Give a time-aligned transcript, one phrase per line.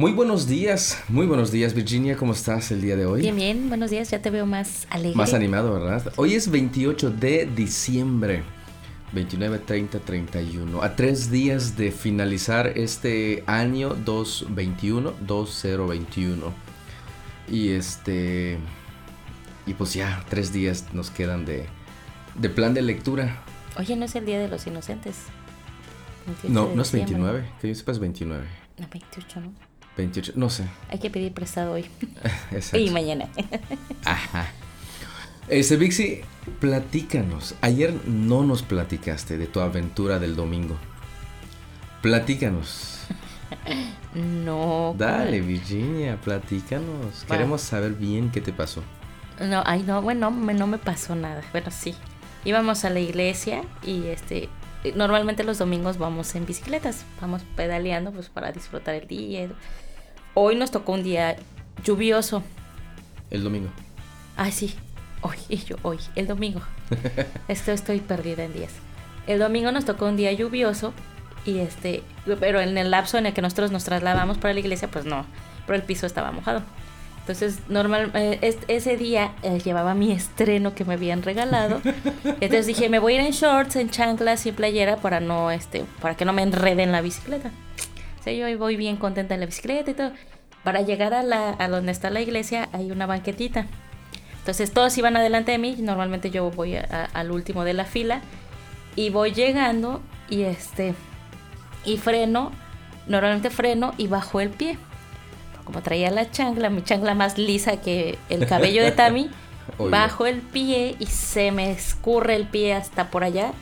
[0.00, 3.20] Muy buenos días, muy buenos días Virginia, ¿cómo estás el día de hoy?
[3.20, 5.14] Bien, bien, buenos días, ya te veo más alegre.
[5.14, 6.10] Más animado, ¿verdad?
[6.16, 8.42] Hoy es 28 de diciembre,
[9.12, 16.50] 29, 30, 31, a tres días de finalizar este año 2021, 2021.
[17.50, 18.56] Y este,
[19.66, 21.66] y pues ya, tres días nos quedan de,
[22.36, 23.42] de plan de lectura.
[23.76, 25.24] Oye, ¿no es el Día de los Inocentes?
[26.48, 28.46] No, no es 29, que yo sepa es 29.
[28.78, 29.69] No, 28, ¿no?
[29.96, 30.64] 28, no sé.
[30.90, 31.86] Hay que pedir prestado hoy.
[32.72, 33.28] y mañana.
[34.04, 34.48] Ajá.
[35.48, 36.20] Este, Vixi,
[36.60, 37.54] platícanos.
[37.60, 40.76] Ayer no nos platicaste de tu aventura del domingo.
[42.02, 42.98] Platícanos.
[44.14, 44.94] No.
[44.98, 47.24] Dale, Virginia, platícanos.
[47.28, 48.82] Queremos saber bien qué te pasó.
[49.40, 51.42] No, ay, no, bueno, no me pasó nada.
[51.52, 51.94] Bueno, sí.
[52.44, 54.48] Íbamos a la iglesia y este
[54.94, 59.48] normalmente los domingos vamos en bicicletas, vamos pedaleando pues para disfrutar el día.
[60.34, 61.36] Hoy nos tocó un día
[61.84, 62.42] lluvioso.
[63.30, 63.70] El domingo.
[64.36, 64.74] Ay, sí.
[65.22, 66.62] Hoy, y yo, hoy, el domingo.
[67.48, 68.72] Esto estoy perdida en días.
[69.26, 70.94] El domingo nos tocó un día lluvioso
[71.44, 72.02] y este,
[72.38, 75.26] pero en el lapso en el que nosotros nos trasladamos para la iglesia, pues no,
[75.66, 76.62] pero el piso estaba mojado.
[77.20, 81.80] Entonces, normal, eh, ese día eh, llevaba mi estreno que me habían regalado.
[82.24, 85.84] Entonces dije, me voy a ir en shorts, en chanclas y playera para no, este,
[86.00, 87.50] para que no me enrede en la bicicleta.
[88.18, 90.12] O sea, yo voy bien contenta en la bicicleta y todo.
[90.64, 93.66] Para llegar a, la, a donde está la iglesia hay una banquetita.
[94.38, 95.76] Entonces todos iban adelante de mí.
[95.78, 96.76] Normalmente yo voy
[97.12, 98.22] al último de la fila.
[98.96, 100.94] Y voy llegando y este.
[101.84, 102.52] Y freno.
[103.06, 104.76] Normalmente freno y bajo el pie
[105.70, 109.30] como traía la chancla, mi chancla más lisa que el cabello de Tami,
[109.78, 113.52] bajo el pie y se me escurre el pie hasta por allá.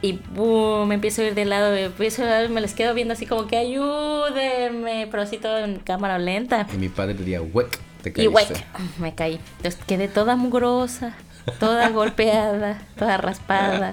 [0.00, 3.26] Y boom, me empiezo a ir de lado, me, empiezo me les quedo viendo así
[3.26, 6.66] como que ayúdenme, pero así todo en cámara lenta.
[6.74, 8.22] Y mi padre diría, huec, te caíste.
[8.24, 8.64] Y huec,
[8.98, 9.38] me caí.
[9.58, 11.14] Entonces quedé toda mugrosa,
[11.60, 13.92] toda golpeada, toda raspada.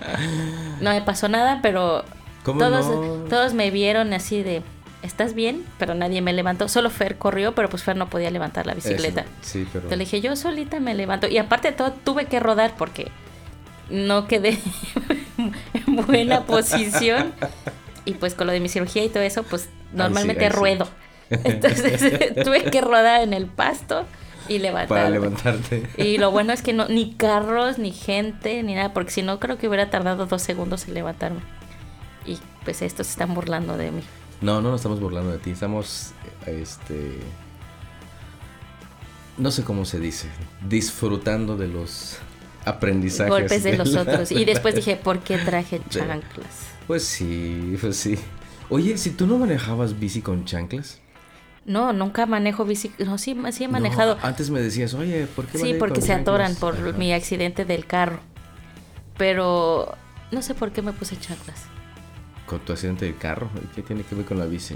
[0.81, 2.03] No me pasó nada, pero
[2.43, 4.63] todos, todos me vieron así de,
[5.03, 5.65] ¿estás bien?
[5.77, 6.67] Pero nadie me levantó.
[6.67, 9.25] Solo Fer corrió, pero pues Fer no podía levantar la bicicleta.
[9.41, 9.85] sí, pero...
[9.85, 11.27] Entonces le dije, yo solita me levanto.
[11.27, 13.11] Y aparte de todo, tuve que rodar porque
[13.89, 14.59] no quedé
[15.73, 17.33] en buena posición.
[18.05, 20.87] Y pues con lo de mi cirugía y todo eso, pues normalmente ruedo.
[21.29, 22.01] Entonces
[22.43, 24.05] tuve que rodar en el pasto
[24.47, 24.87] y levantarme.
[24.87, 25.83] Para levantarte.
[25.97, 29.39] Y lo bueno es que no, ni carros, ni gente, ni nada, porque si no
[29.39, 31.41] creo que hubiera tardado dos segundos en levantarme.
[32.25, 34.01] Y pues estos se están burlando de mí.
[34.41, 35.51] No, no nos estamos burlando de ti.
[35.51, 36.11] Estamos,
[36.45, 37.19] este,
[39.37, 40.27] no sé cómo se dice,
[40.67, 42.17] disfrutando de los
[42.65, 43.29] aprendizajes.
[43.29, 44.31] Golpes de, los otros.
[44.31, 46.69] Y después dije, ¿por qué traje chanclas?
[46.87, 48.17] Pues sí, pues sí.
[48.69, 50.99] Oye, si tú no manejabas bici con chanclas.
[51.65, 52.91] No, nunca manejo bici.
[52.99, 54.17] No, sí, sí he manejado.
[54.21, 58.19] antes me decías, oye, ¿por qué Sí, porque se atoran por mi accidente del carro.
[59.17, 59.97] Pero
[60.31, 61.65] no sé por qué me puse chanclas
[62.49, 63.47] con tu accidente de carro.
[63.75, 64.75] ¿Qué tiene que ver con la bici?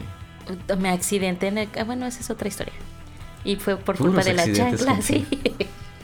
[0.78, 1.70] Me accidenté en el...
[1.76, 2.74] Ah, bueno, esa es otra historia.
[3.44, 5.28] Y fue por culpa de la chancla, sí.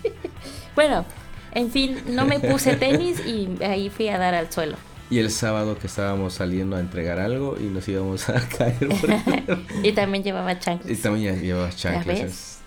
[0.75, 1.05] bueno,
[1.53, 4.77] en fin, no me puse tenis y ahí fui a dar al suelo.
[5.11, 8.89] Y el sábado que estábamos saliendo a entregar algo y nos íbamos a caer.
[9.83, 10.91] y también llevaba chanclas.
[10.91, 12.61] Y también llevaba chanclas.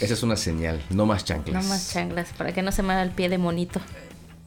[0.00, 1.64] Esa es una señal, no más chanclas.
[1.64, 3.80] No más chanclas, para que no se me haga el pie de monito.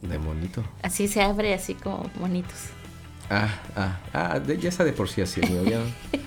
[0.00, 0.64] ¿De monito?
[0.82, 2.70] Así se abre, así como monitos.
[3.34, 5.80] Ah, ah, ah, ya está de por sí así, ya,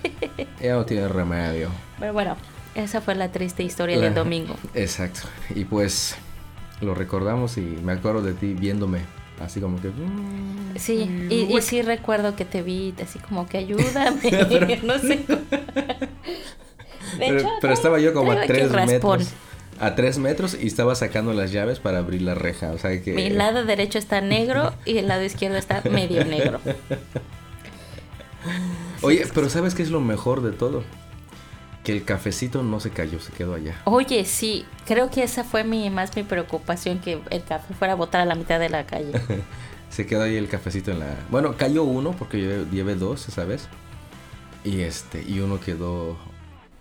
[0.60, 1.70] ya no tiene remedio.
[2.00, 2.36] Pero bueno,
[2.74, 4.56] esa fue la triste historia del domingo.
[4.74, 5.20] Exacto.
[5.54, 6.16] Y pues
[6.82, 9.02] lo recordamos y me acuerdo de ti viéndome
[9.40, 9.90] así como que...
[9.90, 15.24] Mm, sí, y, sí recuerdo que te vi así como que ayúdame, no sé.
[17.20, 19.30] pero, pero, estaba yo como a tres metros
[19.80, 22.72] a tres metros y estaba sacando las llaves para abrir la reja.
[22.72, 23.14] O sea que...
[23.14, 26.60] Mi lado derecho está negro y el lado izquierdo está medio negro.
[29.02, 30.84] Oye, pero ¿sabes qué es lo mejor de todo?
[31.84, 33.82] Que el cafecito no se cayó, se quedó allá.
[33.86, 37.96] Oye, sí, creo que esa fue mi más mi preocupación, que el café fuera a
[37.96, 39.12] botar a la mitad de la calle.
[39.90, 41.16] se quedó ahí el cafecito en la...
[41.30, 43.68] Bueno, cayó uno porque yo llevé dos ¿sabes?
[44.64, 46.18] Y este, y uno quedó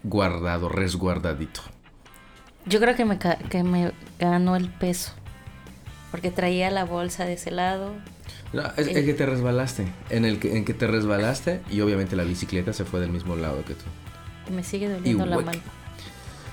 [0.02, 1.73] guardado, resguardadito.
[2.66, 5.12] Yo creo que me, que me ganó el peso.
[6.10, 7.92] Porque traía la bolsa de ese lado.
[8.52, 9.86] No, es, el, que te resbalaste.
[10.10, 13.36] En el que, en que te resbalaste y obviamente la bicicleta se fue del mismo
[13.36, 13.84] lado que tú.
[14.48, 15.60] Y me sigue doliendo la mano.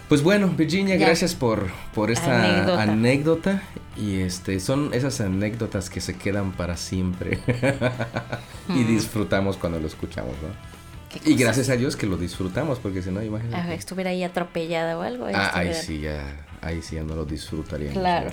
[0.09, 3.61] Pues bueno, Virginia, gracias por, por esta anécdota.
[3.95, 7.39] Y este son esas anécdotas que se quedan para siempre.
[8.69, 8.87] y mm.
[8.87, 10.80] disfrutamos cuando lo escuchamos, ¿no?
[11.25, 13.55] Y gracias a Dios que lo disfrutamos, porque si no, imagínate.
[13.71, 15.27] Ah, estuviera ahí atropellada o algo.
[15.33, 17.97] Ah, ahí sí, ya, ahí sí ya no lo disfrutaríamos.
[17.97, 18.31] Claro.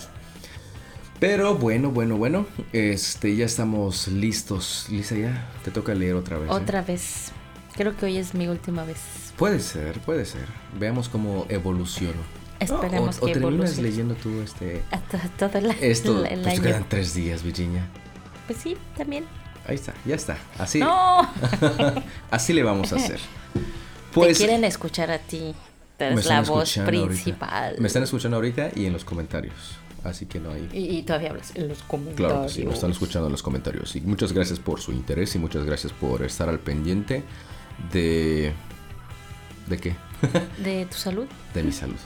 [1.21, 4.87] Pero bueno, bueno, bueno, este, ya estamos listos.
[4.89, 6.49] Lisa, ya te toca leer otra vez.
[6.49, 6.53] ¿eh?
[6.53, 7.33] Otra vez.
[7.75, 8.99] Creo que hoy es mi última vez.
[9.37, 10.47] Puede ser, puede ser.
[10.79, 12.21] Veamos cómo evoluciono.
[12.61, 14.83] Esperemos o, que o terminas leyendo tú este
[15.39, 16.25] todo la- esto.
[16.25, 16.63] el pues año.
[16.63, 17.87] quedan tres días, Virginia.
[18.47, 19.25] Pues sí, también.
[19.69, 20.37] Ahí está, ya está.
[20.59, 21.21] Así, ¡No!
[22.31, 23.19] así le vamos a hacer.
[23.55, 23.61] Te
[24.15, 25.55] Pues quieren escuchar a ti.
[25.99, 27.07] La voz escuchando ahorita.
[27.07, 27.77] principal.
[27.79, 29.55] Me están escuchando ahorita y en los comentarios.
[30.05, 30.69] Así que no hay.
[30.73, 32.17] Y, y todavía hablas en los comentarios.
[32.31, 33.95] Claro que sí, me están escuchando en los comentarios.
[33.97, 37.25] Y muchas gracias por su interés y muchas gracias por estar al pendiente
[37.93, 38.53] de.
[39.67, 39.97] ¿De qué?
[40.65, 41.27] De tu salud.
[41.53, 41.97] De mi salud.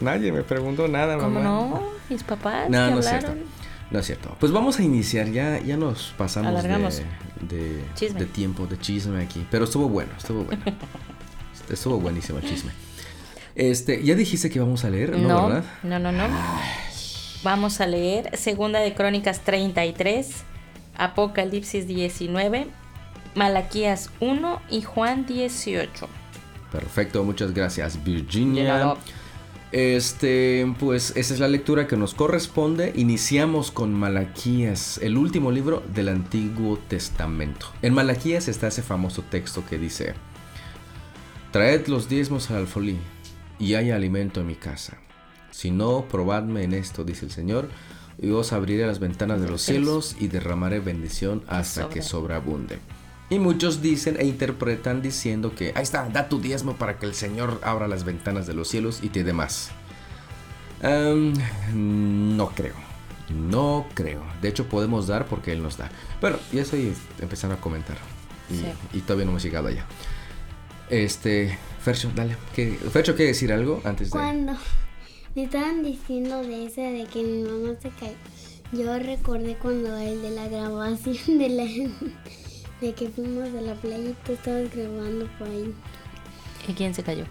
[0.00, 1.42] Nadie me preguntó nada, ¿Cómo mamá.
[1.44, 1.82] no?
[2.08, 3.34] Mis papás No, no es cierto.
[3.90, 4.36] No es cierto.
[4.38, 5.30] Pues vamos a iniciar.
[5.30, 7.02] Ya, ya nos pasamos de, Alargamos.
[7.40, 8.20] de, Chisme.
[8.20, 9.46] de tiempo, de chisme aquí.
[9.50, 10.62] Pero estuvo bueno, estuvo bueno.
[11.70, 12.72] estuvo buenísimo el chisme.
[13.54, 15.28] Este, ya dijiste que vamos a leer, ¿no?
[15.28, 15.64] No, ¿Verdad?
[15.82, 16.28] no, no, no.
[17.42, 20.44] Vamos a leer Segunda de Crónicas 33,
[20.96, 22.66] Apocalipsis 19,
[23.34, 26.08] Malaquías 1 y Juan 18.
[26.72, 28.62] Perfecto, muchas gracias, Virginia.
[28.62, 28.98] Llegado.
[29.70, 32.92] Este, pues esa es la lectura que nos corresponde.
[32.96, 37.66] Iniciamos con Malaquías, el último libro del Antiguo Testamento.
[37.82, 40.14] En Malaquías está ese famoso texto que dice:
[41.52, 42.96] Traed los diezmos al alfolí,
[43.58, 44.98] y haya alimento en mi casa.
[45.50, 47.68] Si no, probadme en esto, dice el Señor,
[48.20, 52.78] y os abriré las ventanas de los cielos y derramaré bendición hasta que sobreabunde.
[53.30, 57.14] Y muchos dicen e interpretan diciendo que ahí está, da tu diezmo para que el
[57.14, 59.70] Señor abra las ventanas de los cielos y te dé más.
[60.82, 61.34] Em,
[62.36, 62.74] no creo.
[63.28, 64.22] No creo.
[64.40, 65.90] De hecho, podemos dar porque Él nos da.
[66.20, 67.98] Pero ya estoy empezando a comentar.
[68.50, 68.64] Y, Sí.
[68.94, 69.84] y todavía no hemos llegado allá.
[70.88, 72.36] Este, Fercho, dale.
[72.54, 74.12] ¿Qué, Fercho, ¿quiere decir algo antes de.?
[74.12, 74.54] Cuando
[75.34, 78.14] me estaban diciendo de ese de que mi mamá se cayó,
[78.72, 81.64] yo recordé cuando el de la grabación de la
[82.80, 85.74] de que fuimos a la playa y tú estabas grabando por ahí.
[86.66, 87.24] ¿Y quién se cayó?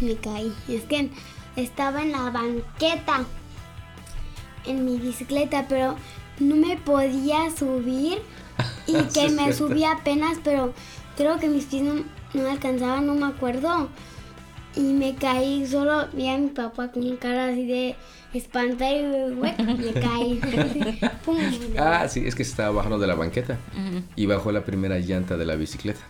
[0.00, 0.52] Me caí.
[0.68, 1.10] Es que
[1.56, 3.24] estaba en la banqueta
[4.66, 5.96] en mi bicicleta, pero
[6.38, 8.18] no me podía subir
[8.86, 10.72] y que me subí apenas, pero
[11.16, 11.94] creo que mis pies no,
[12.34, 13.88] no me alcanzaban, no me acuerdo.
[14.76, 17.96] Y me caí, solo vi a mi papá con cara así de
[18.34, 20.40] espantar y caí.
[21.24, 21.38] Pum.
[21.78, 23.58] Ah, sí, es que se estaba bajando de la banqueta
[24.16, 26.00] y bajó la primera llanta de la bicicleta.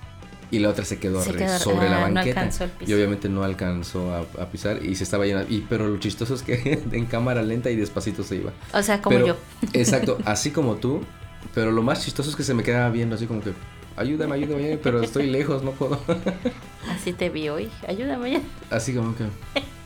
[0.52, 2.40] Y la otra se quedó, Se arre- quedó- sobre la ah, banqueta.
[2.40, 2.90] alcanzó el piso.
[2.90, 5.48] y obviamente no alcanzó a, a pisar y se estaba llenando.
[5.52, 8.52] Y, pero lo chistoso es que en cámara lenta y despacito se iba.
[8.74, 9.36] O sea, como Pero- yo.
[9.74, 11.02] Exacto, así como tú.
[11.54, 13.52] Pero lo más chistoso es que se me quedaba viendo así como que,
[14.00, 16.00] ayúdame, ayúdame, ayúdame", pero estoy lejos, no puedo.
[16.88, 17.70] Así te vi hoy.
[17.86, 18.40] Ayúdame ya.
[18.70, 19.24] Así como que,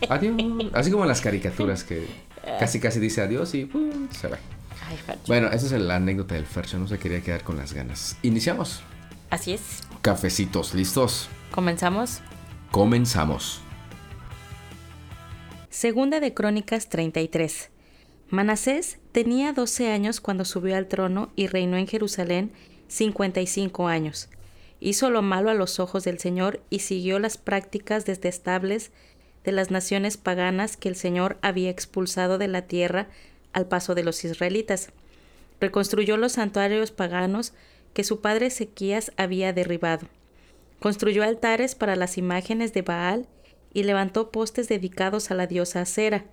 [0.08, 0.37] adiós.
[0.72, 2.06] Así como las caricaturas que
[2.58, 4.08] casi casi dice adiós y ¡pum!
[4.11, 4.38] se va.
[4.87, 4.99] Ay.
[5.26, 8.16] Bueno, esa es la anécdota del Fercho, no se quería quedar con las ganas.
[8.22, 8.82] Iniciamos.
[9.31, 9.81] Así es.
[10.02, 11.28] Cafecitos, listos.
[11.50, 12.20] Comenzamos.
[12.70, 13.61] Comenzamos.
[15.70, 17.70] Segunda de Crónicas 33.
[18.31, 22.52] Manasés tenía 12 años cuando subió al trono y reinó en Jerusalén
[22.94, 24.28] 55 años.
[24.78, 28.92] Hizo lo malo a los ojos del Señor y siguió las prácticas detestables
[29.42, 33.08] de las naciones paganas que el Señor había expulsado de la tierra
[33.52, 34.90] al paso de los israelitas.
[35.60, 37.52] Reconstruyó los santuarios paganos
[37.94, 40.06] que su padre Ezequías había derribado.
[40.78, 43.26] Construyó altares para las imágenes de Baal
[43.72, 46.26] y levantó postes dedicados a la diosa Acera.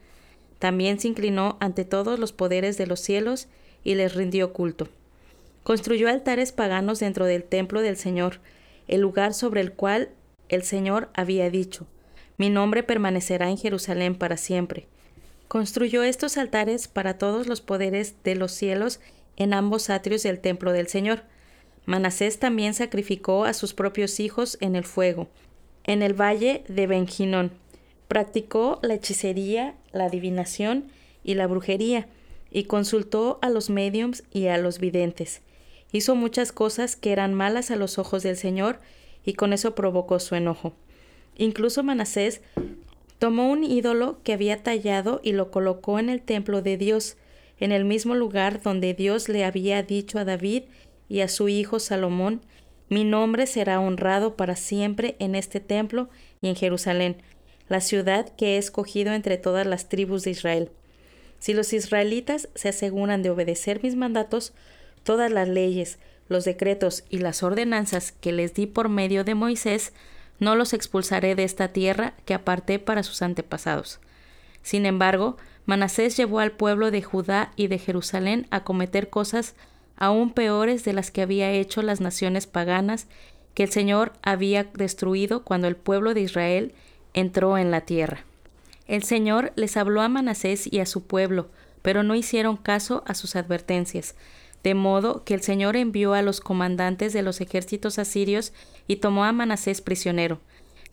[0.60, 3.48] También se inclinó ante todos los poderes de los cielos
[3.84, 4.90] y les rindió culto.
[5.64, 8.40] Construyó altares paganos dentro del templo del Señor,
[8.88, 10.10] el lugar sobre el cual
[10.50, 11.88] el Señor había dicho,
[12.38, 14.88] Mi nombre permanecerá en Jerusalén para siempre.
[15.48, 19.00] Construyó estos altares para todos los poderes de los cielos
[19.38, 21.24] en ambos atrios del templo del Señor.
[21.86, 25.30] Manasés también sacrificó a sus propios hijos en el fuego,
[25.84, 27.52] en el valle de Benjinón.
[28.08, 30.86] Practicó la hechicería, la adivinación
[31.24, 32.08] y la brujería,
[32.50, 35.42] y consultó a los médiums y a los videntes.
[35.92, 38.80] Hizo muchas cosas que eran malas a los ojos del Señor,
[39.26, 40.74] y con eso provocó su enojo.
[41.38, 42.42] Incluso Manasés
[43.20, 47.18] tomó un ídolo que había tallado y lo colocó en el templo de Dios,
[47.60, 50.64] en el mismo lugar donde Dios le había dicho a David
[51.08, 52.42] y a su hijo Salomón,
[52.90, 56.10] mi nombre será honrado para siempre en este templo
[56.42, 57.18] y en Jerusalén,
[57.70, 60.72] la ciudad que he escogido entre todas las tribus de Israel.
[61.40, 64.54] Si los israelitas se aseguran de obedecer mis mandatos,
[65.04, 69.94] todas las leyes, los decretos y las ordenanzas que les di por medio de Moisés,
[70.40, 74.00] no los expulsaré de esta tierra que aparté para sus antepasados.
[74.64, 79.56] Sin embargo, Manasés llevó al pueblo de Judá y de Jerusalén a cometer cosas
[79.98, 83.08] aún peores de las que había hecho las naciones paganas
[83.54, 86.74] que el Señor había destruido cuando el pueblo de Israel
[87.14, 88.26] entró en la tierra.
[88.88, 91.50] El Señor les habló a Manasés y a su pueblo,
[91.82, 94.16] pero no hicieron caso a sus advertencias,
[94.64, 98.54] de modo que el Señor envió a los comandantes de los ejércitos asirios
[98.88, 100.40] y tomó a Manasés prisionero.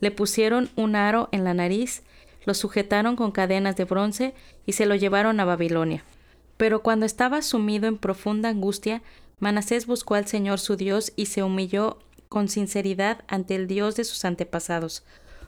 [0.00, 2.02] Le pusieron un aro en la nariz,
[2.44, 4.34] lo sujetaron con cadenas de bronce
[4.64, 6.04] y se lo llevaron a Babilonia.
[6.56, 9.02] Pero cuando estaba sumido en profunda angustia,
[9.38, 11.98] Manasés buscó al Señor su Dios y se humilló
[12.28, 15.04] con sinceridad ante el Dios de sus antepasados.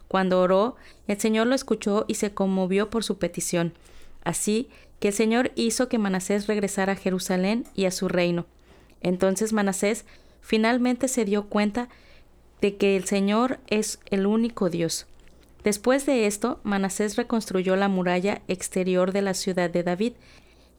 [0.08, 3.74] Cuando oró, el Señor lo escuchó y se conmovió por su petición.
[4.22, 4.68] Así
[5.00, 8.47] que el Señor hizo que Manasés regresara a Jerusalén y a su reino.
[9.00, 10.04] Entonces Manasés
[10.40, 11.88] finalmente se dio cuenta
[12.61, 15.07] de que el Señor es el único Dios.
[15.64, 20.12] Después de esto, Manasés reconstruyó la muralla exterior de la ciudad de David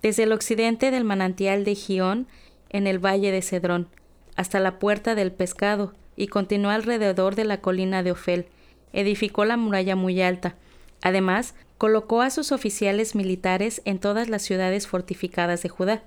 [0.02, 2.28] desde el occidente del manantial de Gión,
[2.70, 3.88] en el valle de Cedrón,
[4.36, 8.48] hasta la puerta del pescado, y continuó alrededor de la colina de Ofel.
[8.94, 10.56] Edificó la muralla muy alta.
[11.02, 16.04] Además, colocó a sus oficiales militares en todas las ciudades fortificadas de Judá.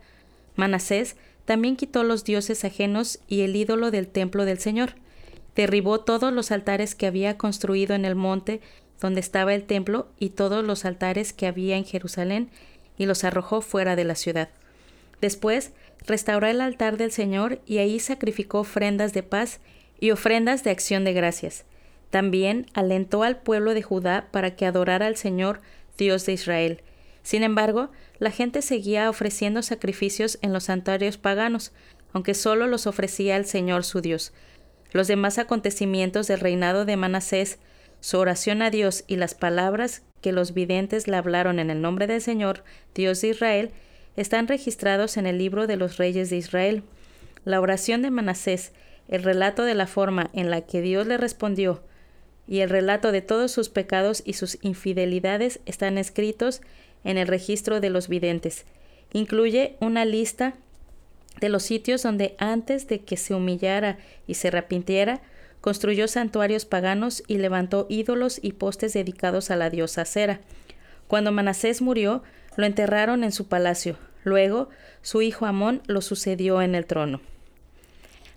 [0.55, 1.17] Manasés
[1.47, 4.93] también quitó los dioses ajenos y el ídolo del templo del Señor.
[5.57, 8.61] Derribó todos los altares que había construido en el monte
[9.01, 12.51] donde estaba el templo y todos los altares que había en Jerusalén
[12.97, 14.51] y los arrojó fuera de la ciudad.
[15.21, 15.73] Después
[16.07, 19.59] restauró el altar del Señor y ahí sacrificó ofrendas de paz
[19.99, 21.65] y ofrendas de acción de gracias.
[22.15, 25.61] También alentó al pueblo de Judá para que adorara al Señor,
[25.99, 26.81] Dios de Israel.
[27.25, 27.91] Sin embargo,
[28.21, 31.73] la gente seguía ofreciendo sacrificios en los santuarios paganos,
[32.13, 34.33] aunque solo los ofrecía el Señor su Dios.
[34.93, 37.59] Los demás acontecimientos del reinado de Manasés,
[37.99, 42.07] su oración a Dios y las palabras que los videntes le hablaron en el nombre
[42.07, 42.63] del Señor,
[42.95, 43.71] Dios de Israel,
[44.17, 46.85] están registrados en el libro de los reyes de Israel.
[47.45, 48.71] La oración de Manasés,
[49.09, 51.83] el relato de la forma en la que Dios le respondió
[52.47, 56.61] y el relato de todos sus pecados y sus infidelidades están escritos
[57.05, 58.65] en el registro de los videntes.
[59.13, 60.55] Incluye una lista
[61.41, 65.21] de los sitios donde antes de que se humillara y se arrepintiera,
[65.61, 70.41] construyó santuarios paganos y levantó ídolos y postes dedicados a la diosa Cera.
[71.09, 72.23] Cuando Manasés murió,
[72.57, 73.97] lo enterraron en su palacio.
[74.25, 74.69] Luego,
[75.03, 77.21] su hijo Amón lo sucedió en el trono.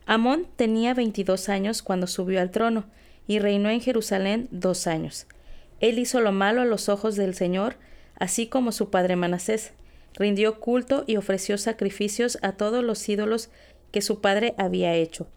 [0.06, 2.86] Amón tenía veintidós años cuando subió al trono,
[3.28, 5.28] y reinó en Jerusalén dos años.
[5.80, 7.76] Él hizo lo malo a los ojos del Señor,
[8.20, 9.74] así como su padre Manasés.
[10.14, 13.50] Rindió culto y ofreció sacrificios a todos los ídolos
[13.92, 15.28] que su padre había hecho.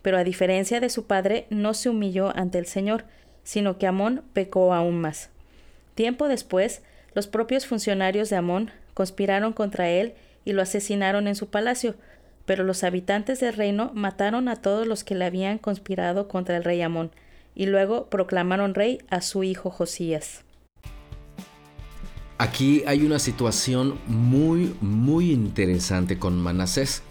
[0.00, 3.04] Pero a diferencia de su padre, no se humilló ante el Señor,
[3.44, 5.30] sino que Amón pecó aún más.
[5.94, 6.82] Tiempo después,
[7.14, 11.94] los propios funcionarios de Amón conspiraron contra él y lo asesinaron en su palacio,
[12.46, 16.64] pero los habitantes del reino mataron a todos los que le habían conspirado contra el
[16.64, 17.12] rey Amón,
[17.54, 20.44] y luego proclamaron rey a su hijo Josías.
[22.38, 27.02] Aquí hay una situación muy, muy interesante con Manasés.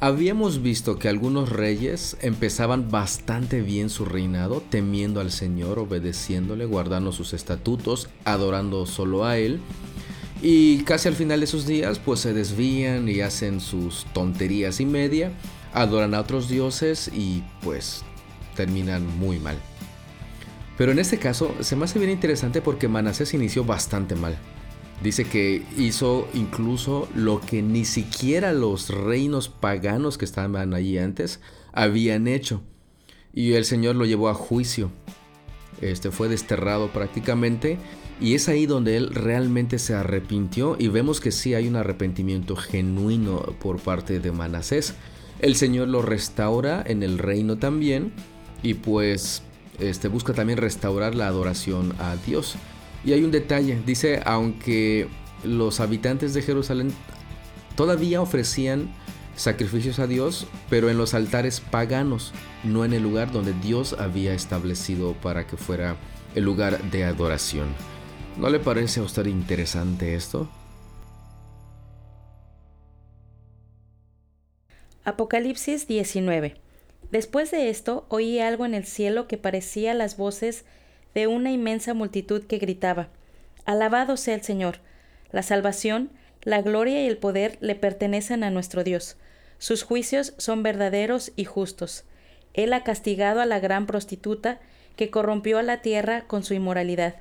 [0.00, 7.12] Habíamos visto que algunos reyes empezaban bastante bien su reinado, temiendo al Señor, obedeciéndole, guardando
[7.12, 9.60] sus estatutos, adorando solo a Él.
[10.42, 14.84] Y casi al final de sus días, pues se desvían y hacen sus tonterías y
[14.84, 15.30] media,
[15.72, 18.04] adoran a otros dioses y pues
[18.56, 19.56] terminan muy mal.
[20.76, 24.36] Pero en este caso se me hace bien interesante porque Manasés inició bastante mal.
[25.02, 31.40] Dice que hizo incluso lo que ni siquiera los reinos paganos que estaban allí antes
[31.72, 32.62] habían hecho.
[33.32, 34.90] Y el Señor lo llevó a juicio.
[35.82, 37.78] Este fue desterrado prácticamente.
[38.18, 40.76] Y es ahí donde él realmente se arrepintió.
[40.78, 44.94] Y vemos que sí hay un arrepentimiento genuino por parte de Manasés.
[45.38, 48.14] El Señor lo restaura en el reino también.
[48.62, 49.42] Y pues
[49.78, 52.56] este, busca también restaurar la adoración a Dios.
[53.04, 55.08] Y hay un detalle, dice, aunque
[55.44, 56.92] los habitantes de Jerusalén
[57.76, 58.90] todavía ofrecían
[59.36, 62.32] sacrificios a Dios, pero en los altares paganos,
[62.64, 65.96] no en el lugar donde Dios había establecido para que fuera
[66.34, 67.68] el lugar de adoración.
[68.38, 70.48] ¿No le parece a usted interesante esto?
[75.04, 76.65] Apocalipsis 19
[77.10, 80.64] Después de esto oí algo en el cielo que parecía las voces
[81.14, 83.08] de una inmensa multitud que gritaba
[83.64, 84.78] Alabado sea el Señor.
[85.32, 86.10] La salvación,
[86.42, 89.16] la gloria y el poder le pertenecen a nuestro Dios,
[89.58, 92.04] Sus juicios son verdaderos y justos.
[92.54, 94.60] Él ha castigado a la gran prostituta
[94.94, 97.16] que corrompió a la tierra con su inmoralidad.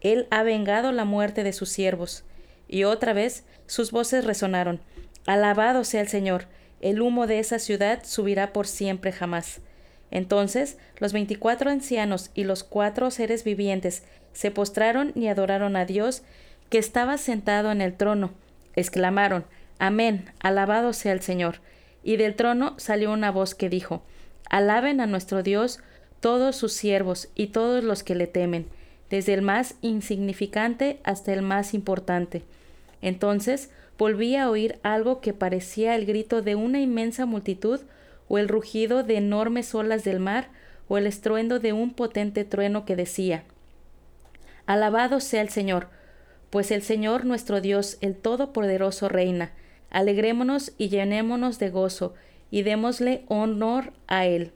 [0.00, 2.24] Él ha vengado la muerte de sus siervos.
[2.68, 4.80] Y otra vez sus voces resonaron.
[5.26, 6.46] Alabado sea el Señor.
[6.82, 9.60] El humo de esa ciudad subirá por siempre jamás.
[10.10, 14.02] Entonces los veinticuatro ancianos y los cuatro seres vivientes
[14.34, 16.22] se postraron y adoraron a Dios
[16.68, 18.32] que estaba sentado en el trono.
[18.76, 19.46] Exclamaron,
[19.78, 21.56] Amén, alabado sea el Señor.
[22.04, 24.02] Y del trono salió una voz que dijo,
[24.50, 25.80] Alaben a nuestro Dios
[26.20, 28.66] todos sus siervos y todos los que le temen,
[29.10, 32.42] desde el más insignificante hasta el más importante.
[33.02, 37.80] Entonces volví a oír algo que parecía el grito de una inmensa multitud,
[38.28, 40.48] o el rugido de enormes olas del mar,
[40.88, 43.44] o el estruendo de un potente trueno que decía
[44.66, 45.88] Alabado sea el Señor,
[46.50, 49.52] pues el Señor nuestro Dios, el Todopoderoso, reina.
[49.90, 52.14] Alegrémonos y llenémonos de gozo,
[52.50, 54.52] y démosle honor a Él,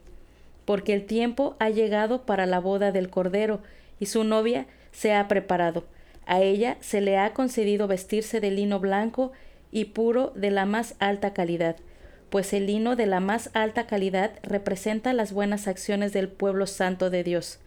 [0.65, 3.61] porque el tiempo ha llegado para la boda del Cordero,
[3.99, 5.85] y su novia se ha preparado.
[6.27, 9.31] A ella se le ha concedido vestirse de lino blanco
[9.71, 11.77] y puro de la más alta calidad,
[12.29, 17.09] pues el lino de la más alta calidad representa las buenas acciones del pueblo santo
[17.09, 17.59] de Dios.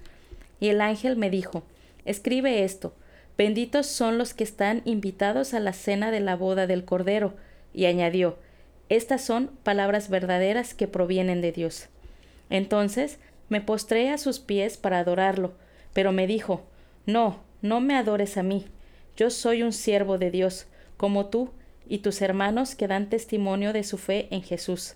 [0.61, 1.63] Y el ángel me dijo,
[2.05, 2.95] Escribe esto,
[3.39, 7.33] benditos son los que están invitados a la cena de la boda del Cordero,
[7.73, 8.37] y añadió,
[8.91, 11.89] estas son palabras verdaderas que provienen de Dios.
[12.51, 15.55] Entonces me postré a sus pies para adorarlo,
[15.95, 16.63] pero me dijo,
[17.07, 18.67] No, no me adores a mí.
[19.17, 21.51] Yo soy un siervo de Dios, como tú
[21.89, 24.95] y tus hermanos que dan testimonio de su fe en Jesús.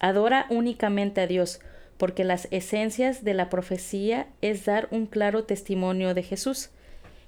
[0.00, 1.60] Adora únicamente a Dios,
[1.96, 6.70] porque las esencias de la profecía es dar un claro testimonio de Jesús.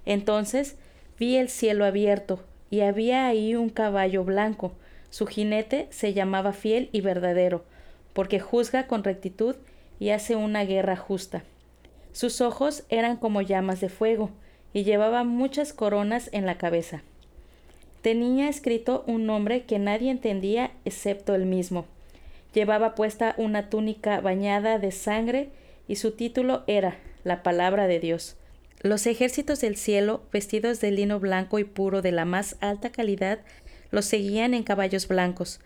[0.05, 0.77] Entonces
[1.19, 4.73] vi el cielo abierto, y había ahí un caballo blanco,
[5.11, 7.65] su jinete se llamaba fiel y verdadero,
[8.15, 9.55] porque juzga con rectitud
[10.01, 11.45] y hace una guerra justa.
[12.11, 14.31] Sus ojos eran como llamas de fuego,
[14.75, 17.03] y llevaba muchas coronas en la cabeza.
[18.03, 21.87] Tenía escrito un nombre que nadie entendía excepto él mismo.
[22.53, 25.49] Llevaba puesta una túnica bañada de sangre
[25.89, 28.37] y su título era La palabra de Dios.
[28.83, 33.41] Los ejércitos del cielo, vestidos de lino blanco y puro de la más alta calidad,
[33.91, 35.61] los seguían en caballos blancos.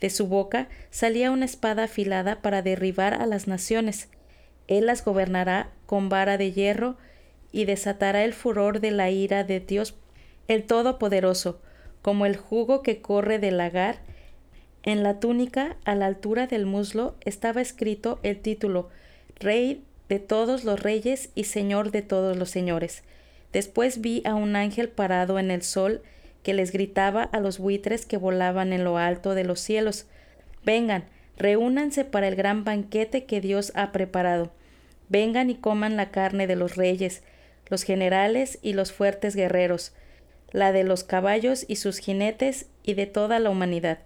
[0.00, 4.08] De su boca salía una espada afilada para derribar a las naciones.
[4.66, 6.96] Él las gobernará con vara de hierro
[7.54, 9.94] y desatará el furor de la ira de Dios
[10.48, 11.60] el Todopoderoso,
[12.02, 14.00] como el jugo que corre del lagar.
[14.82, 18.90] En la túnica, a la altura del muslo, estaba escrito el título
[19.40, 23.04] Rey de todos los reyes y Señor de todos los señores.
[23.52, 26.02] Después vi a un ángel parado en el sol
[26.42, 30.06] que les gritaba a los buitres que volaban en lo alto de los cielos
[30.64, 31.04] Vengan,
[31.36, 34.50] reúnanse para el gran banquete que Dios ha preparado.
[35.08, 37.22] Vengan y coman la carne de los reyes,
[37.68, 39.92] los generales y los fuertes guerreros,
[40.52, 43.98] la de los caballos y sus jinetes y de toda la humanidad,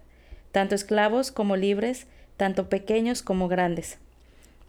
[0.51, 3.97] tanto esclavos como libres, tanto pequeños como grandes.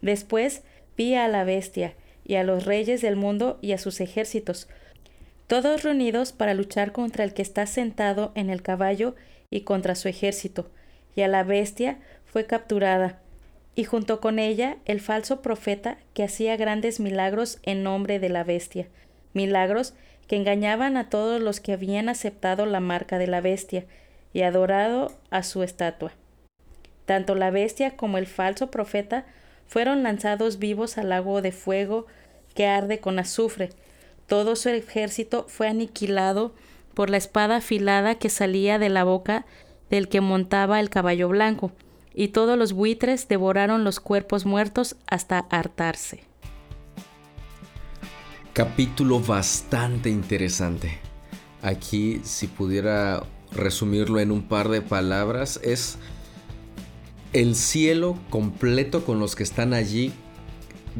[0.01, 0.61] Después
[0.97, 4.67] vi a la bestia, y a los reyes del mundo y a sus ejércitos,
[5.47, 9.15] todos reunidos para luchar contra el que está sentado en el caballo
[9.49, 10.69] y contra su ejército,
[11.15, 13.19] y a la bestia fue capturada,
[13.75, 18.43] y junto con ella el falso profeta que hacía grandes milagros en nombre de la
[18.43, 18.87] bestia,
[19.33, 19.93] milagros
[20.27, 23.85] que engañaban a todos los que habían aceptado la marca de la bestia
[24.33, 26.11] y adorado a su estatua.
[27.05, 29.25] Tanto la bestia como el falso profeta
[29.67, 32.07] fueron lanzados vivos al lago de fuego
[32.53, 33.69] que arde con azufre,
[34.31, 36.53] todo su ejército fue aniquilado
[36.93, 39.45] por la espada afilada que salía de la boca
[39.89, 41.73] del que montaba el caballo blanco,
[42.13, 46.23] y todos los buitres devoraron los cuerpos muertos hasta hartarse.
[48.53, 50.99] Capítulo bastante interesante.
[51.61, 55.97] Aquí, si pudiera resumirlo en un par de palabras, es
[57.33, 60.11] el cielo completo con los que están allí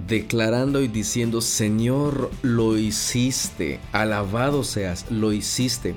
[0.07, 5.95] declarando y diciendo, Señor, lo hiciste, alabado seas, lo hiciste.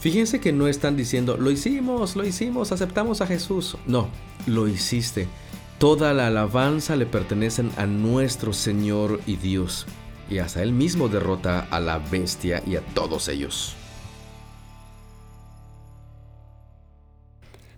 [0.00, 3.76] Fíjense que no están diciendo, lo hicimos, lo hicimos, aceptamos a Jesús.
[3.86, 4.08] No,
[4.48, 5.28] lo hiciste.
[5.78, 9.86] Toda la alabanza le pertenecen a nuestro Señor y Dios.
[10.28, 13.76] Y hasta Él mismo derrota a la bestia y a todos ellos.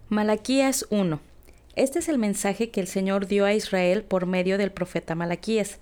[0.08, 1.20] Malaquías 1
[1.76, 5.78] este es el mensaje que el Señor dio a Israel por medio del profeta Malaquías.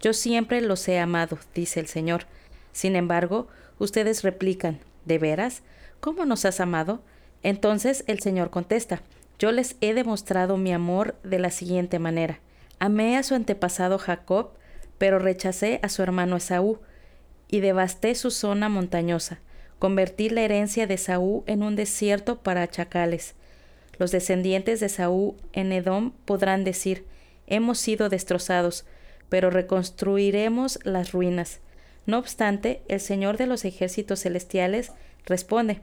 [0.00, 2.26] Yo siempre los he amado, dice el Señor.
[2.72, 3.46] Sin embargo,
[3.78, 5.62] ustedes replican, ¿de veras?
[6.00, 7.00] ¿Cómo nos has amado?
[7.42, 9.02] Entonces el Señor contesta,
[9.40, 12.40] Yo les he demostrado mi amor de la siguiente manera.
[12.78, 14.50] Amé a su antepasado Jacob,
[14.98, 16.78] pero rechacé a su hermano Esaú,
[17.48, 19.40] y devasté su zona montañosa.
[19.78, 23.34] Convertí la herencia de Esaú en un desierto para chacales.
[23.98, 27.06] Los descendientes de Esaú en Edom podrán decir,
[27.46, 28.84] hemos sido destrozados,
[29.30, 31.60] pero reconstruiremos las ruinas.
[32.04, 34.92] No obstante, el Señor de los ejércitos celestiales
[35.24, 35.80] responde,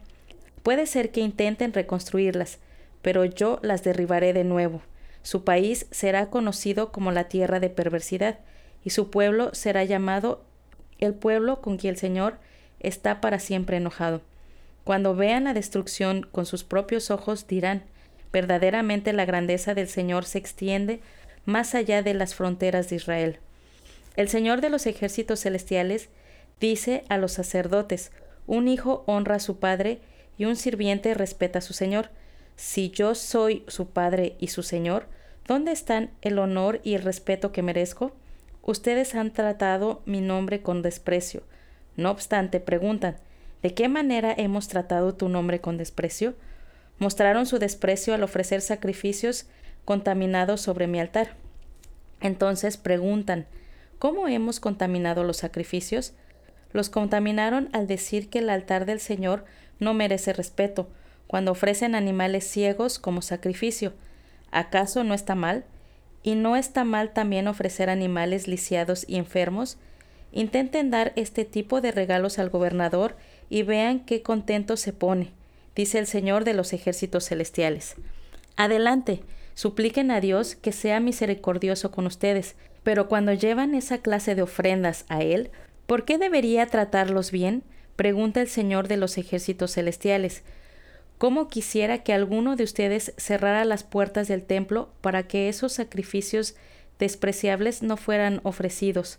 [0.61, 2.59] puede ser que intenten reconstruirlas,
[3.01, 4.81] pero yo las derribaré de nuevo.
[5.23, 8.39] Su país será conocido como la tierra de perversidad,
[8.83, 10.43] y su pueblo será llamado
[10.99, 12.37] el pueblo con quien el Señor
[12.79, 14.21] está para siempre enojado.
[14.83, 17.83] Cuando vean la destrucción con sus propios ojos dirán,
[18.31, 21.01] verdaderamente la grandeza del Señor se extiende
[21.45, 23.39] más allá de las fronteras de Israel.
[24.15, 26.09] El Señor de los ejércitos celestiales
[26.59, 28.11] dice a los sacerdotes,
[28.47, 29.99] un hijo honra a su padre
[30.37, 32.09] y un sirviente respeta a su Señor.
[32.57, 35.05] Si yo soy su padre y su Señor,
[35.45, 38.13] ¿dónde están el honor y el respeto que merezco?
[38.63, 41.43] Ustedes han tratado mi nombre con desprecio.
[41.95, 43.17] No obstante, preguntan,
[43.61, 46.33] ¿de qué manera hemos tratado tu nombre con desprecio?
[46.97, 49.45] Mostraron su desprecio al ofrecer sacrificios
[49.85, 51.35] contaminados sobre mi altar.
[52.21, 53.45] Entonces preguntan,
[53.99, 56.13] ¿cómo hemos contaminado los sacrificios?
[56.73, 59.45] Los contaminaron al decir que el altar del Señor
[59.79, 60.89] no merece respeto,
[61.27, 63.93] cuando ofrecen animales ciegos como sacrificio.
[64.51, 65.65] ¿Acaso no está mal?
[66.23, 69.77] ¿Y no está mal también ofrecer animales lisiados y enfermos?
[70.31, 73.15] Intenten dar este tipo de regalos al gobernador
[73.49, 75.31] y vean qué contento se pone,
[75.75, 77.95] dice el Señor de los ejércitos celestiales.
[78.55, 79.21] Adelante,
[79.53, 85.05] supliquen a Dios que sea misericordioso con ustedes, pero cuando llevan esa clase de ofrendas
[85.07, 85.51] a Él,
[85.85, 87.63] ¿por qué debería tratarlos bien?
[87.95, 90.43] pregunta el Señor de los ejércitos celestiales.
[91.17, 96.55] ¿Cómo quisiera que alguno de ustedes cerrara las puertas del templo para que esos sacrificios
[96.99, 99.17] despreciables no fueran ofrecidos?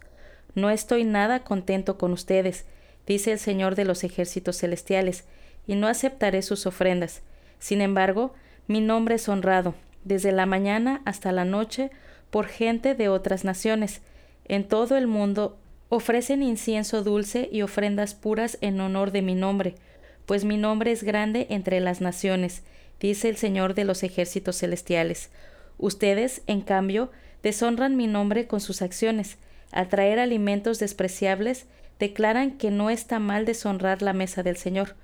[0.55, 2.67] No estoy nada contento con ustedes,
[3.05, 5.25] dice el Señor de los ejércitos celestiales,
[5.67, 7.23] y no aceptaré sus ofrendas.
[7.59, 8.33] Sin embargo,
[8.69, 11.91] mi nombre es honrado, desde la mañana hasta la noche,
[12.31, 14.03] por gente de otras naciones.
[14.45, 15.59] En todo el mundo
[15.89, 19.75] ofrecen incienso dulce y ofrendas puras en honor de mi nombre
[20.29, 22.61] pues mi nombre es grande entre las naciones,
[23.01, 25.31] dice el Señor de los ejércitos celestiales.
[25.79, 27.11] Ustedes, en cambio,
[27.43, 29.39] deshonran mi nombre con sus acciones.
[29.73, 31.65] Al traer alimentos despreciables,
[31.99, 34.97] declaran que no está mal deshonrar la mesa del Señor.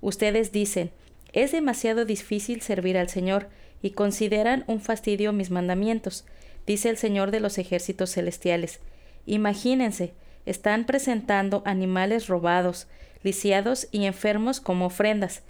[0.00, 0.92] Ustedes dicen,
[1.32, 3.48] es demasiado difícil servir al Señor,
[3.82, 6.24] y consideran un fastidio mis mandamientos,
[6.68, 8.78] dice el Señor de los ejércitos celestiales.
[9.26, 10.14] Imagínense,
[10.46, 12.86] están presentando animales robados,
[13.22, 15.42] lisiados y enfermos como ofrendas.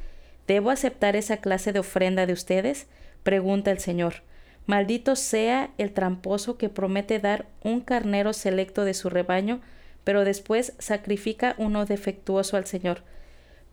[0.47, 2.87] ¿Debo aceptar esa clase de ofrenda de ustedes?
[3.23, 4.23] pregunta el Señor.
[4.67, 9.61] Maldito sea el tramposo que promete dar un carnero selecto de su rebaño,
[10.05, 13.03] pero después sacrifica uno defectuoso al Señor.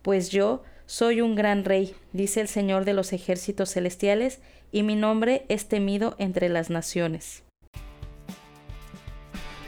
[0.01, 4.39] Pues yo soy un gran rey, dice el Señor de los ejércitos celestiales,
[4.71, 7.44] y mi nombre es temido entre las naciones.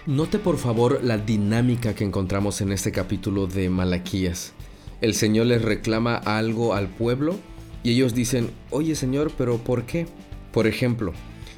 [0.08, 4.54] Note por favor la dinámica que encontramos en este capítulo de Malaquías.
[5.02, 7.36] El Señor les reclama algo al pueblo
[7.84, 10.08] y ellos dicen, oye Señor, pero ¿por qué?
[10.54, 11.12] Por ejemplo,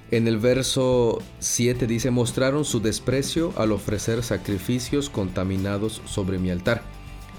[0.09, 6.81] en el verso 7 dice, mostraron su desprecio al ofrecer sacrificios contaminados sobre mi altar.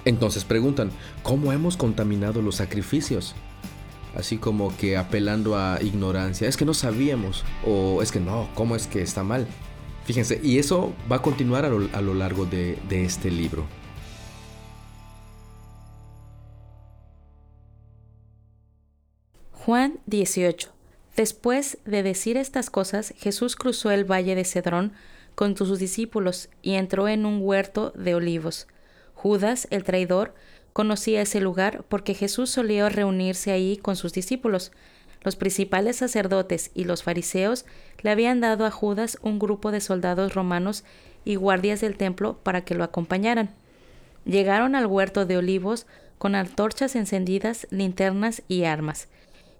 [0.04, 0.92] Entonces preguntan,
[1.24, 3.34] ¿cómo hemos contaminado los sacrificios?
[4.14, 8.76] Así como que apelando a ignorancia, es que no sabíamos, o es que no, ¿cómo
[8.76, 9.48] es que está mal?
[10.10, 13.64] Fíjense, y eso va a continuar a lo, largo de, este libro.
[19.52, 20.72] Juan 18.
[21.14, 24.94] Después de decir estas cosas, Jesús cruzó el valle de Cedrón
[25.36, 28.66] con sus discípulos y entró en un huerto de olivos.
[29.14, 30.34] Judas, el traidor,
[30.72, 34.72] conocía ese lugar porque Jesús solía reunirse ahí con sus discípulos.
[35.22, 37.66] Los principales sacerdotes y los fariseos
[38.00, 40.84] le habían dado a Judas un grupo de soldados romanos
[41.24, 43.50] y guardias del templo para que lo acompañaran.
[44.24, 45.86] Llegaron al huerto de olivos
[46.18, 49.08] con antorchas encendidas, linternas y armas.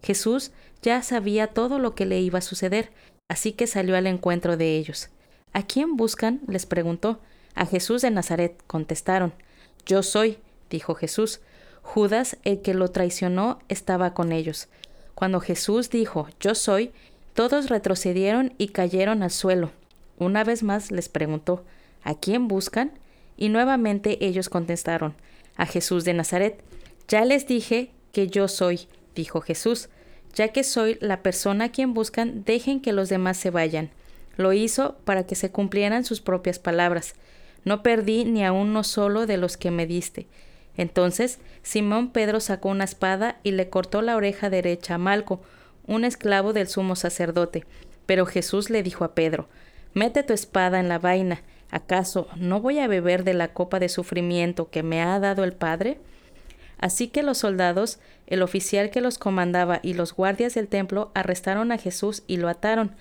[0.03, 2.91] Jesús ya sabía todo lo que le iba a suceder,
[3.29, 5.11] así que salió al encuentro de ellos.
[5.53, 6.41] ¿A quién buscan?
[6.47, 7.21] les preguntó.
[7.55, 9.35] A Jesús de Nazaret, contestaron.
[9.85, 10.39] Yo soy,
[10.71, 11.41] dijo Jesús.
[11.83, 14.69] Judas, el que lo traicionó, estaba con ellos.
[15.15, 16.93] Cuando Jesús dijo, Yo soy,
[17.35, 19.71] todos retrocedieron y cayeron al suelo.
[20.19, 21.65] Una vez más les preguntó,
[22.03, 22.93] ¿A quién buscan?
[23.37, 25.15] Y nuevamente ellos contestaron,
[25.57, 26.63] A Jesús de Nazaret.
[27.09, 29.89] Ya les dije que yo soy, dijo Jesús.
[30.35, 33.91] ya que soy la persona a quien buscan, dejen que los demás se vayan.
[34.37, 37.15] Lo hizo para que se cumplieran sus propias palabras.
[37.65, 40.29] No perdí ni a uno solo de los que me diste.
[40.81, 45.43] Entonces Simón Pedro sacó una espada y le cortó la oreja derecha a Malco,
[45.87, 47.67] un esclavo del sumo sacerdote.
[48.07, 49.47] Pero Jesús le dijo a Pedro,
[49.93, 51.43] Mete tu espada en la vaina.
[51.71, 55.53] ¿Acaso no voy a beber de la copa de sufrimiento que me ha dado el
[55.53, 56.01] Padre?
[56.79, 61.73] Así que los soldados, el oficial que los comandaba y los guardias del templo arrestaron
[61.73, 62.97] a Jesús y lo ataron.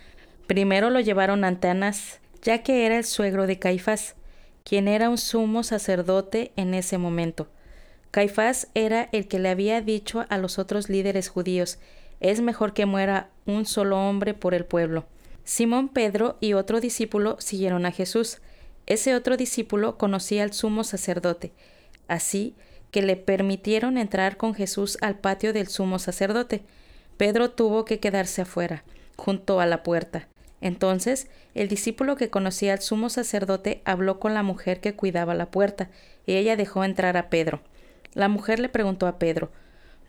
[0.48, 4.16] Primero lo llevaron ante Anás, ya que era el suegro de Caifás,
[4.66, 7.48] quien era un sumo sacerdote en ese momento.
[8.12, 11.78] Caifás era el que le había dicho a los otros líderes judíos,
[12.20, 15.06] es mejor que muera un solo hombre por el pueblo.
[15.44, 18.40] Simón Pedro y otro discípulo siguieron a Jesús.
[18.86, 21.54] Ese otro discípulo conocía al sumo sacerdote.
[22.08, 22.56] Así
[22.92, 26.64] que le permitieron entrar con Jesús al patio del sumo sacerdote.
[27.18, 28.84] Pedro tuvo que quedarse afuera,
[29.16, 30.28] junto a la puerta.
[30.62, 35.52] Entonces el discípulo que conocía al sumo sacerdote habló con la mujer que cuidaba la
[35.52, 35.90] puerta,
[36.26, 37.62] y ella dejó entrar a Pedro.
[38.14, 39.50] La mujer le preguntó a Pedro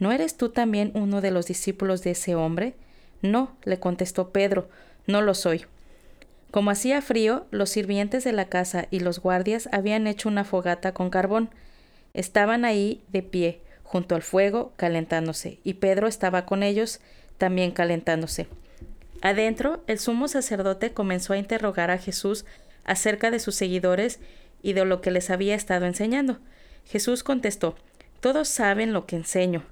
[0.01, 2.75] ¿No eres tú también uno de los discípulos de ese hombre?
[3.21, 4.71] No, le contestó Pedro,
[5.07, 5.67] no lo soy.
[6.51, 10.95] Como hacía frío, los sirvientes de la casa y los guardias habían hecho una fogata
[10.95, 11.51] con carbón.
[12.15, 17.01] Estaban ahí de pie, junto al fuego, calentándose, y Pedro estaba con ellos,
[17.37, 18.49] también calentándose.
[19.21, 22.47] Adentro, el sumo sacerdote comenzó a interrogar a Jesús
[22.85, 24.19] acerca de sus seguidores
[24.63, 26.39] y de lo que les había estado enseñando.
[26.87, 27.77] Jesús contestó,
[28.21, 29.65] Todos saben lo que enseño.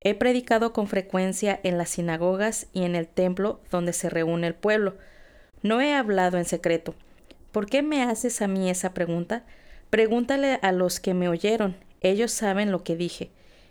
[0.00, 4.54] He predicado con frecuencia en las sinagogas y en el templo donde se reúne el
[4.54, 4.96] pueblo.
[5.62, 6.94] No he hablado en secreto.
[7.52, 9.44] ¿Por qué me haces a mí esa pregunta?
[9.90, 13.30] Pregúntale a los que me oyeron, ellos saben lo que dije.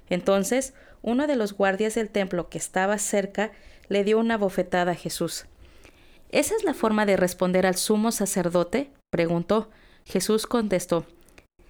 [0.10, 3.52] Entonces uno de los guardias del templo que estaba cerca
[3.88, 5.46] le dio una bofetada a Jesús.
[6.32, 8.92] ¿Esa es la forma de responder al sumo sacerdote?
[9.10, 9.72] preguntó.
[10.06, 11.06] Jesús contestó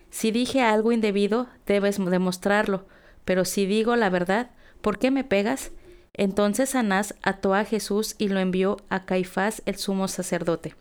[0.10, 2.86] Si dije algo indebido, debes demostrarlo,
[3.26, 5.72] pero si digo la verdad, ¿por qué me pegas?
[6.14, 10.76] Entonces Anás ató a Jesús y lo envió a Caifás el sumo sacerdote.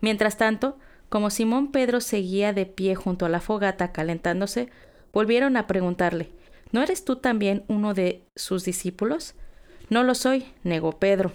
[0.00, 0.78] Mientras tanto,
[1.08, 4.68] como Simón Pedro seguía de pie junto a la fogata calentándose,
[5.12, 6.30] volvieron a preguntarle,
[6.72, 9.34] ¿No eres tú también uno de sus discípulos?
[9.90, 11.32] No lo soy, negó Pedro.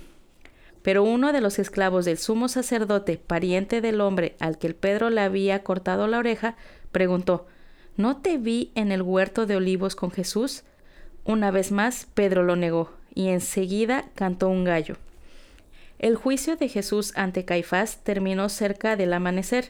[0.81, 5.11] Pero uno de los esclavos del sumo sacerdote, pariente del hombre al que el Pedro
[5.11, 6.55] le había cortado la oreja,
[6.97, 7.45] preguntó,
[7.95, 10.63] ¿No te vi en el huerto de olivos con Jesús?
[11.25, 14.95] Una vez más, Pedro lo negó, y enseguida cantó un gallo.
[15.99, 19.69] El juicio de Jesús ante Caifás terminó cerca del amanecer.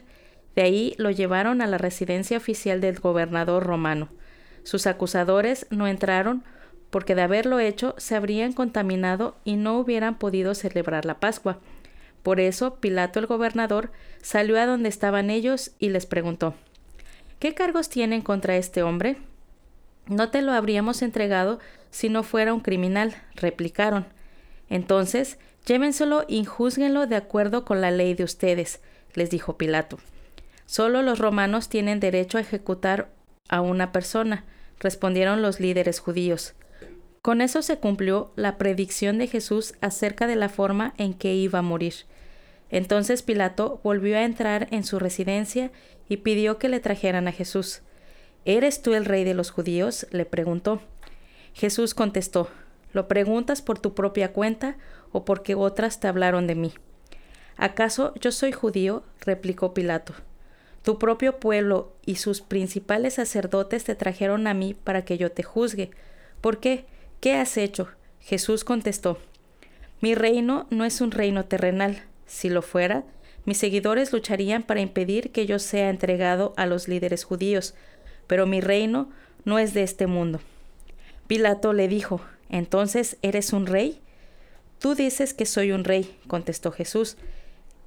[0.56, 4.08] De ahí lo llevaron a la residencia oficial del gobernador romano.
[4.62, 6.44] Sus acusadores no entraron
[6.88, 11.58] porque de haberlo hecho se habrían contaminado y no hubieran podido celebrar la Pascua.
[12.22, 16.54] Por eso Pilato el gobernador salió a donde estaban ellos y les preguntó
[17.38, 19.16] ¿Qué cargos tienen contra este hombre?
[20.06, 21.58] No te lo habríamos entregado
[21.90, 24.06] si no fuera un criminal, replicaron.
[24.68, 28.80] Entonces Llévenselo y júzguenlo de acuerdo con la ley de ustedes,
[29.12, 29.98] les dijo Pilato.
[30.64, 33.10] Solo los romanos tienen derecho a ejecutar
[33.50, 34.46] a una persona,
[34.80, 36.54] respondieron los líderes judíos.
[37.20, 41.58] Con eso se cumplió la predicción de Jesús acerca de la forma en que iba
[41.58, 41.92] a morir.
[42.70, 45.70] Entonces Pilato volvió a entrar en su residencia
[46.08, 47.82] y pidió que le trajeran a Jesús.
[48.44, 50.06] ¿Eres tú el rey de los judíos?
[50.10, 50.80] le preguntó.
[51.52, 52.48] Jesús contestó,
[52.92, 54.76] ¿Lo preguntas por tu propia cuenta
[55.12, 56.72] o porque otras te hablaron de mí?
[57.56, 59.02] ¿Acaso yo soy judío?
[59.20, 60.14] replicó Pilato.
[60.82, 65.42] Tu propio pueblo y sus principales sacerdotes te trajeron a mí para que yo te
[65.42, 65.90] juzgue.
[66.40, 66.86] ¿Por qué?
[67.20, 67.88] ¿Qué has hecho?
[68.20, 69.18] Jesús contestó.
[70.00, 72.04] Mi reino no es un reino terrenal.
[72.26, 73.04] Si lo fuera,
[73.48, 77.72] mis seguidores lucharían para impedir que yo sea entregado a los líderes judíos,
[78.26, 79.08] pero mi reino
[79.46, 80.40] no es de este mundo.
[81.28, 84.02] Pilato le dijo, ¿Entonces eres un rey?
[84.78, 87.16] Tú dices que soy un rey, contestó Jesús.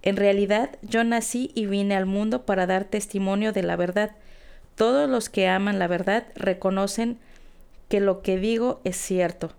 [0.01, 4.15] En realidad yo nací y vine al mundo para dar testimonio de la verdad.
[4.73, 7.19] Todos los que aman la verdad reconocen
[7.87, 9.53] que lo que digo es cierto.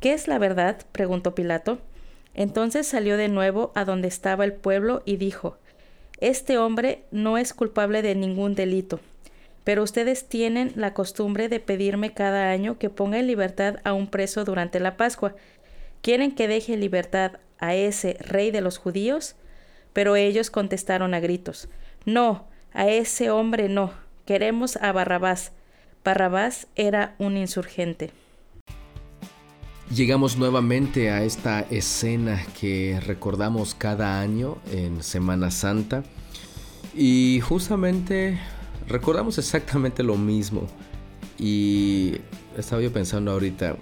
[0.00, 0.78] ¿Qué es la verdad?
[0.90, 1.78] preguntó Pilato.
[2.36, 5.56] Entonces salió de nuevo a donde estaba el pueblo y dijo,
[6.20, 9.00] Este hombre no es culpable de ningún delito.
[9.64, 14.08] Pero ustedes tienen la costumbre de pedirme cada año que ponga en libertad a un
[14.08, 15.34] preso durante la Pascua.
[16.02, 19.34] ¿Quieren que deje en libertad a ese rey de los judíos?
[19.94, 21.70] Pero ellos contestaron a gritos,
[22.04, 23.94] No, a ese hombre no,
[24.26, 25.52] queremos a Barrabás.
[26.04, 28.10] Barrabás era un insurgente.
[29.94, 36.02] Llegamos nuevamente a esta escena que recordamos cada año en Semana Santa
[36.92, 38.40] y justamente
[38.88, 40.66] recordamos exactamente lo mismo.
[41.38, 42.16] Y
[42.56, 43.76] estaba yo pensando ahorita,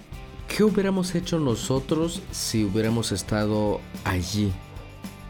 [0.47, 4.53] ¿qué hubiéramos hecho nosotros si hubiéramos estado allí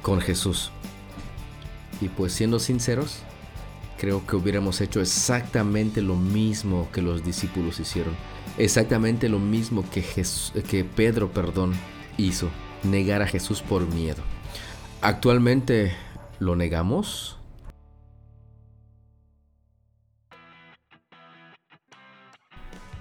[0.02, 0.72] con Jesús?
[2.02, 3.20] Y pues siendo sinceros,
[3.98, 8.14] creo que hubiéramos hecho exactamente lo mismo que los discípulos hicieron.
[8.58, 10.04] Exactamente lo mismo que,
[10.70, 11.74] que Pedro perdón,
[12.18, 12.50] hizo,
[12.84, 14.24] negar a Jesús por miedo.
[15.02, 15.94] Actualmente,
[16.39, 17.38] ¿lo negamos?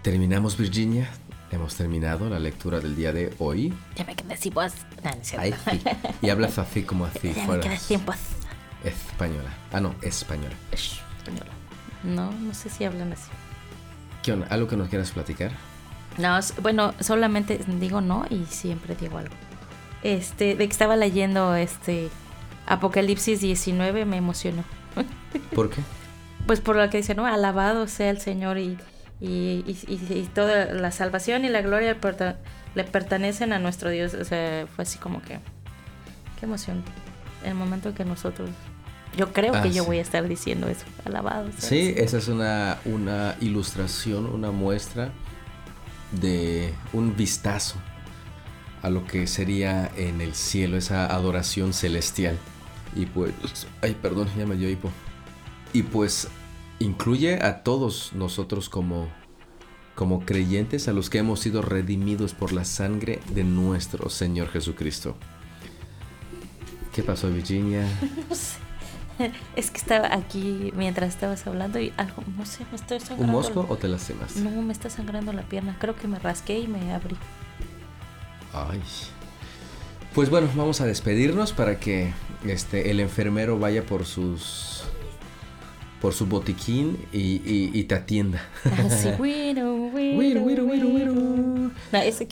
[0.02, 1.08] Terminamos Virginia.
[1.50, 3.72] Hemos terminado la lectura del día de hoy.
[3.94, 4.72] Ya me quedé sin voz.
[5.04, 5.16] No, no.
[5.38, 5.82] Ay, sí.
[6.20, 7.28] Y hablas así como así.
[7.32, 8.18] Ya me fuera quedé sin voz.
[8.82, 9.54] Española.
[9.72, 10.54] Ah, no, española.
[10.72, 11.52] Española.
[12.02, 13.30] No, no sé si hablan así.
[14.24, 14.46] ¿Qué onda?
[14.48, 15.52] ¿Algo que nos quieras platicar?
[16.18, 19.34] No, bueno, solamente digo no y siempre digo algo.
[20.02, 22.08] Este, de que estaba leyendo este
[22.66, 24.64] Apocalipsis 19 me emocionó.
[25.54, 25.82] ¿Por qué?
[26.46, 27.26] Pues por lo que dice, ¿no?
[27.26, 28.78] Alabado sea el Señor y,
[29.20, 32.38] y, y- toda la salvación y la gloria le perta-
[32.74, 34.14] le pertenecen a nuestro Dios.
[34.14, 35.40] O sea, fue así como que,
[36.38, 36.82] qué emoción.
[37.44, 38.48] El momento en que nosotros,
[39.16, 39.86] yo creo Ah, que yo sí.
[39.88, 41.50] voy a estar diciendo eso, alabado.
[41.58, 45.10] sea Sí, esa es una, una ilustración, una muestra
[46.12, 47.76] de un vistazo
[48.82, 52.38] a lo que sería en el cielo, esa adoración celestial.
[52.94, 53.32] Y pues,
[53.82, 54.90] ay, perdón, ya me dio hipo.
[55.72, 56.28] Y pues
[56.78, 59.08] incluye a todos nosotros como,
[59.94, 65.16] como creyentes, a los que hemos sido redimidos por la sangre de nuestro Señor Jesucristo.
[66.94, 67.86] ¿Qué pasó, Virginia?
[68.28, 68.58] No sé.
[69.56, 73.24] Es que estaba aquí mientras estabas hablando y algo, no sé, me estoy sangrando.
[73.26, 74.36] ¿Un mosco o te lastimas?
[74.36, 75.76] No, me está sangrando la pierna.
[75.78, 77.16] Creo que me rasqué y me abrí.
[78.52, 78.80] Ay.
[80.14, 82.12] Pues bueno, vamos a despedirnos para que
[82.44, 84.84] este el enfermero vaya por sus
[86.00, 87.18] por su botiquín y,
[87.50, 88.42] y- y te atienda.
[88.86, 89.08] Así,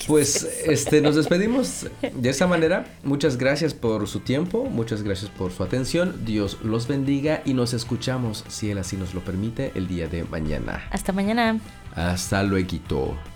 [0.07, 2.85] Pues es- este nos despedimos de esa manera.
[3.03, 6.25] Muchas gracias por su tiempo, muchas gracias por su atención.
[6.25, 10.23] Dios los bendiga y nos escuchamos, si él así nos lo permite, el día de
[10.23, 10.83] mañana.
[10.91, 11.59] Hasta mañana.
[11.95, 13.32] Hasta luego.